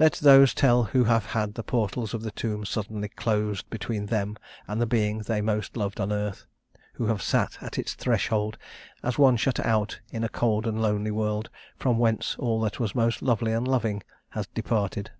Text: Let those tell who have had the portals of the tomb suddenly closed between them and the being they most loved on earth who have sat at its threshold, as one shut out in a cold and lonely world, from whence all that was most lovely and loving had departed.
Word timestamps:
Let 0.00 0.14
those 0.14 0.52
tell 0.52 0.82
who 0.82 1.04
have 1.04 1.26
had 1.26 1.54
the 1.54 1.62
portals 1.62 2.12
of 2.12 2.22
the 2.22 2.32
tomb 2.32 2.64
suddenly 2.64 3.08
closed 3.08 3.70
between 3.70 4.06
them 4.06 4.36
and 4.66 4.80
the 4.82 4.84
being 4.86 5.18
they 5.20 5.40
most 5.40 5.76
loved 5.76 6.00
on 6.00 6.10
earth 6.10 6.44
who 6.94 7.06
have 7.06 7.22
sat 7.22 7.56
at 7.62 7.78
its 7.78 7.94
threshold, 7.94 8.58
as 9.04 9.16
one 9.16 9.36
shut 9.36 9.60
out 9.64 10.00
in 10.10 10.24
a 10.24 10.28
cold 10.28 10.66
and 10.66 10.82
lonely 10.82 11.12
world, 11.12 11.50
from 11.76 11.98
whence 11.98 12.34
all 12.36 12.60
that 12.62 12.80
was 12.80 12.96
most 12.96 13.22
lovely 13.22 13.52
and 13.52 13.68
loving 13.68 14.02
had 14.30 14.48
departed. 14.54 15.12